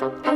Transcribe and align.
thank 0.00 0.24
you 0.24 0.29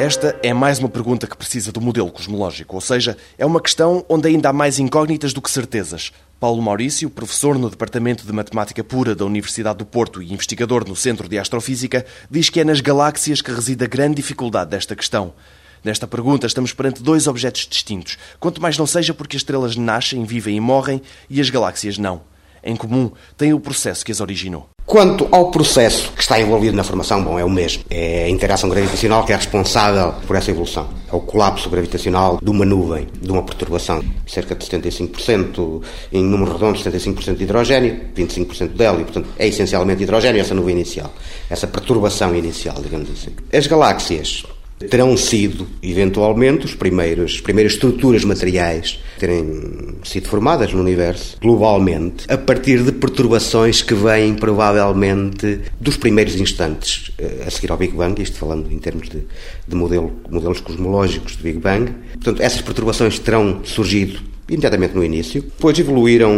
Esta 0.00 0.34
é 0.42 0.54
mais 0.54 0.78
uma 0.78 0.88
pergunta 0.88 1.26
que 1.26 1.36
precisa 1.36 1.70
do 1.70 1.78
modelo 1.78 2.10
cosmológico, 2.10 2.74
ou 2.74 2.80
seja, 2.80 3.18
é 3.36 3.44
uma 3.44 3.60
questão 3.60 4.02
onde 4.08 4.28
ainda 4.28 4.48
há 4.48 4.52
mais 4.52 4.78
incógnitas 4.78 5.34
do 5.34 5.42
que 5.42 5.50
certezas. 5.50 6.10
Paulo 6.40 6.62
Maurício, 6.62 7.10
professor 7.10 7.58
no 7.58 7.68
Departamento 7.68 8.24
de 8.24 8.32
Matemática 8.32 8.82
Pura 8.82 9.14
da 9.14 9.26
Universidade 9.26 9.80
do 9.80 9.84
Porto 9.84 10.22
e 10.22 10.32
investigador 10.32 10.88
no 10.88 10.96
Centro 10.96 11.28
de 11.28 11.38
Astrofísica, 11.38 12.06
diz 12.30 12.48
que 12.48 12.60
é 12.60 12.64
nas 12.64 12.80
galáxias 12.80 13.42
que 13.42 13.52
reside 13.52 13.84
a 13.84 13.86
grande 13.86 14.14
dificuldade 14.14 14.70
desta 14.70 14.96
questão. 14.96 15.34
Nesta 15.84 16.06
pergunta, 16.06 16.46
estamos 16.46 16.72
perante 16.72 17.02
dois 17.02 17.26
objetos 17.26 17.68
distintos, 17.68 18.16
quanto 18.38 18.62
mais 18.62 18.78
não 18.78 18.86
seja 18.86 19.12
porque 19.12 19.36
as 19.36 19.42
estrelas 19.42 19.76
nascem, 19.76 20.24
vivem 20.24 20.56
e 20.56 20.60
morrem 20.60 21.02
e 21.28 21.42
as 21.42 21.50
galáxias 21.50 21.98
não. 21.98 22.22
Em 22.64 22.74
comum, 22.74 23.12
têm 23.36 23.52
o 23.52 23.60
processo 23.60 24.02
que 24.02 24.12
as 24.12 24.20
originou. 24.22 24.66
Quanto 24.90 25.28
ao 25.30 25.52
processo 25.52 26.10
que 26.14 26.20
está 26.20 26.40
envolvido 26.40 26.76
na 26.76 26.82
formação, 26.82 27.22
bom, 27.22 27.38
é 27.38 27.44
o 27.44 27.48
mesmo. 27.48 27.84
É 27.88 28.24
a 28.24 28.28
interação 28.28 28.68
gravitacional 28.68 29.24
que 29.24 29.32
é 29.32 29.36
responsável 29.36 30.12
por 30.26 30.34
essa 30.34 30.50
evolução. 30.50 30.88
É 31.08 31.14
o 31.14 31.20
colapso 31.20 31.70
gravitacional 31.70 32.40
de 32.42 32.50
uma 32.50 32.64
nuvem, 32.64 33.06
de 33.22 33.30
uma 33.30 33.40
perturbação. 33.44 34.02
Cerca 34.26 34.52
de 34.52 34.66
75%, 34.66 35.80
em 36.12 36.24
números 36.24 36.54
redondos, 36.54 36.82
75% 36.82 37.36
de 37.36 37.44
hidrogênio, 37.44 38.00
25% 38.16 38.74
de 38.74 38.84
hélio. 38.84 39.04
Portanto, 39.04 39.28
é 39.38 39.46
essencialmente 39.46 40.02
hidrogênio 40.02 40.40
essa 40.40 40.56
nuvem 40.56 40.74
inicial. 40.74 41.14
Essa 41.48 41.68
perturbação 41.68 42.34
inicial, 42.34 42.74
digamos 42.82 43.08
assim. 43.12 43.30
As 43.56 43.68
galáxias 43.68 44.44
terão 44.88 45.16
sido, 45.16 45.66
eventualmente, 45.82 46.64
os 46.64 46.74
primeiros, 46.74 47.34
as 47.34 47.40
primeiras 47.40 47.74
estruturas 47.74 48.24
materiais 48.24 48.98
terem 49.18 49.98
sido 50.02 50.28
formadas 50.28 50.72
no 50.72 50.80
universo, 50.80 51.36
globalmente, 51.40 52.24
a 52.28 52.38
partir 52.38 52.82
de 52.82 52.92
perturbações 52.92 53.82
que 53.82 53.94
vêm, 53.94 54.34
provavelmente, 54.34 55.60
dos 55.78 55.96
primeiros 55.96 56.34
instantes 56.36 57.12
eh, 57.18 57.44
a 57.46 57.50
seguir 57.50 57.70
ao 57.70 57.76
Big 57.76 57.94
Bang, 57.94 58.20
isto 58.22 58.38
falando 58.38 58.72
em 58.72 58.78
termos 58.78 59.08
de, 59.08 59.22
de 59.68 59.76
modelo, 59.76 60.12
modelos 60.30 60.60
cosmológicos 60.60 61.36
de 61.36 61.42
Big 61.42 61.58
Bang. 61.58 61.92
Portanto, 62.14 62.40
essas 62.40 62.62
perturbações 62.62 63.18
terão 63.18 63.60
surgido 63.64 64.30
imediatamente 64.50 64.94
no 64.94 65.04
início. 65.04 65.42
Depois 65.42 65.78
evoluíram, 65.78 66.32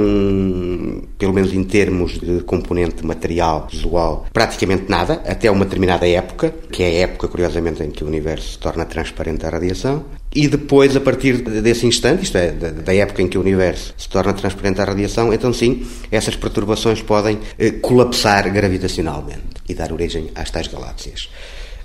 pelo 1.19 1.33
menos 1.33 1.53
em 1.53 1.65
termos 1.65 2.19
de 2.19 2.43
componente 2.43 3.05
material 3.05 3.69
visual, 3.71 4.27
praticamente 4.33 4.85
nada, 4.89 5.23
até 5.27 5.51
uma 5.51 5.65
determinada 5.65 6.09
época, 6.09 6.55
que 6.71 6.83
é 6.83 6.87
a 6.87 6.95
época, 7.05 7.29
curiosamente, 7.29 7.83
em 7.83 7.91
que 7.91 8.05
o 8.05 8.07
universo 8.07 8.53
se 8.53 8.59
torna 8.59 8.85
transparente 8.85 9.45
à 9.47 9.51
radiação. 9.51 10.05
E 10.35 10.49
depois, 10.49 10.97
a 10.97 11.01
partir 11.01 11.43
desse 11.43 11.87
instante, 11.87 12.25
isto 12.25 12.39
é, 12.39 12.51
da 12.53 12.95
época 12.95 13.21
em 13.21 13.29
que 13.29 13.37
o 13.37 13.41
universo 13.41 13.93
se 13.99 14.09
torna 14.09 14.33
transparente 14.33 14.81
à 14.81 14.85
radiação, 14.85 15.33
então 15.33 15.53
sim, 15.53 15.87
essas 16.11 16.37
perturbações 16.37 17.03
podem 17.03 17.39
eh, 17.59 17.71
colapsar 17.73 18.51
gravitacionalmente 18.51 19.61
e 19.69 19.75
dar 19.75 19.93
origem 19.93 20.31
às 20.35 20.51
tais 20.51 20.69
galáxias. 20.69 21.29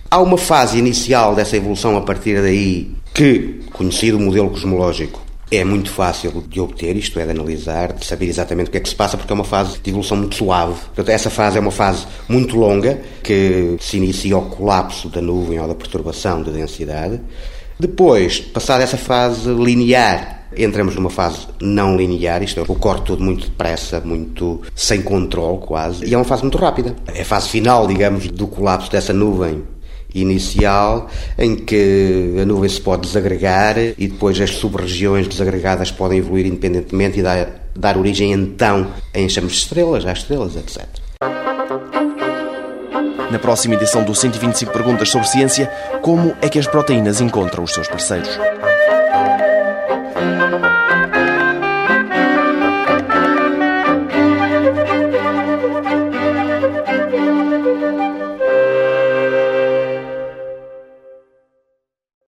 Há 0.10 0.22
uma 0.22 0.38
fase 0.38 0.78
inicial 0.78 1.36
dessa 1.36 1.58
evolução 1.58 1.98
a 1.98 2.02
partir 2.02 2.42
daí 2.42 2.92
que, 3.14 3.60
conhecido 3.74 4.18
o 4.18 4.22
modelo 4.22 4.50
cosmológico, 4.50 5.27
é 5.50 5.64
muito 5.64 5.90
fácil 5.90 6.44
de 6.48 6.60
obter, 6.60 6.96
isto 6.96 7.20
é, 7.20 7.26
de 7.26 7.32
analisar, 7.32 7.94
de 7.94 8.06
saber 8.06 8.28
exatamente 8.28 8.68
o 8.68 8.72
que 8.72 8.78
é 8.78 8.80
que 8.82 8.90
se 8.90 8.96
passa, 8.96 9.18
porque 9.18 9.32
é 9.32 9.36
uma 9.36 9.44
fase 9.44 9.80
de 9.80 9.90
evolução 9.90 10.18
muito 10.18 10.36
suave. 10.36 10.80
Portanto, 10.88 11.10
essa 11.10 11.30
fase 11.30 11.58
é 11.58 11.62
uma 11.62 11.72
fase 11.72 12.06
muito 12.28 12.58
longa, 12.58 13.00
que 13.24 13.78
se 13.80 13.98
inicia 13.98 14.36
ao 14.36 14.44
colapso 14.44 15.08
da 15.10 15.22
nuvem 15.22 15.60
ou 15.60 15.68
da 15.68 15.76
perturbação 15.76 16.42
da 16.42 16.52
densidade. 16.52 17.22
Depois, 17.80 18.40
passada 18.40 18.84
essa 18.84 18.98
fase 18.98 19.50
linear, 19.50 20.48
entramos 20.58 20.96
numa 20.96 21.10
fase 21.10 21.48
não 21.62 21.96
linear, 21.96 22.44
isto 22.44 22.60
é, 22.60 22.64
ocorre 22.64 23.02
tudo 23.02 23.24
muito 23.24 23.48
depressa, 23.48 24.02
muito 24.02 24.62
sem 24.76 25.02
controle 25.02 25.60
quase, 25.60 26.06
e 26.06 26.14
é 26.14 26.18
uma 26.18 26.26
fase 26.26 26.42
muito 26.42 26.58
rápida. 26.58 26.96
É 27.14 27.22
a 27.22 27.26
fase 27.26 27.50
final, 27.50 27.88
digamos, 27.88 28.28
do 28.30 28.48
colapso 28.48 28.92
dessa 28.92 29.14
nuvem 29.14 29.64
inicial 30.22 31.10
em 31.38 31.56
que 31.56 32.36
a 32.42 32.46
nuvem 32.46 32.70
se 32.70 32.82
pode 32.82 33.04
desagregar 33.04 33.78
e 33.78 34.08
depois 34.08 34.40
as 34.40 34.52
sub-regiões 34.52 35.28
desagregadas 35.28 35.92
podem 35.92 36.20
evoluir 36.20 36.46
independentemente 36.46 37.20
e 37.20 37.24
dar, 37.24 37.70
dar 37.76 37.98
origem 37.98 38.32
então 38.32 38.88
a 39.14 39.20
enxames 39.20 39.52
de 39.52 39.58
estrelas, 39.58 40.06
às 40.06 40.20
estrelas, 40.20 40.56
etc. 40.56 40.86
Na 43.32 43.40
próxima 43.40 43.76
edição 43.76 44.04
do 44.04 44.16
125 44.16 44.72
Perguntas 44.72 45.10
sobre 45.10 45.28
Ciência, 45.28 45.70
como 46.02 46.34
é 46.42 46.48
que 46.48 46.58
as 46.58 46.66
proteínas 46.66 47.20
encontram 47.20 47.64
os 47.64 47.74
seus 47.74 47.88
parceiros? 47.88 48.30